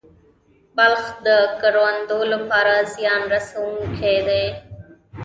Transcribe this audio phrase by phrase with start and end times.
[0.75, 1.29] ملخ د
[1.61, 4.43] کروندو لپاره زیان رسوونکی دی